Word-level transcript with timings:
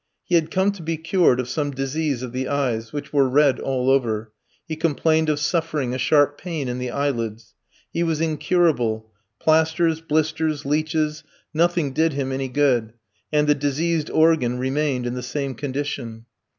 He 0.25 0.33
had 0.33 0.49
come 0.49 0.71
to 0.71 0.81
be 0.81 0.97
cured 0.97 1.39
of 1.39 1.47
some 1.47 1.69
disease 1.69 2.23
of 2.23 2.31
the 2.31 2.47
eyes, 2.47 2.91
which 2.91 3.13
were 3.13 3.29
red 3.29 3.59
all 3.59 3.87
over; 3.91 4.31
he 4.67 4.75
complained 4.75 5.29
of 5.29 5.37
suffering 5.39 5.93
a 5.93 5.99
sharp 5.99 6.39
pain 6.41 6.67
in 6.67 6.79
the 6.79 6.89
eyelids. 6.89 7.53
He 7.93 8.01
was 8.01 8.19
incurable; 8.19 9.11
plasters, 9.39 10.01
blisters, 10.01 10.65
leeches, 10.65 11.23
nothing 11.53 11.93
did 11.93 12.13
him 12.13 12.31
any 12.31 12.47
good; 12.47 12.93
and 13.31 13.45
the 13.47 13.53
diseased 13.53 14.09
organ 14.09 14.57
remained 14.57 15.05
in 15.05 15.13
the 15.13 15.21
same 15.21 15.53
condition. 15.53 16.25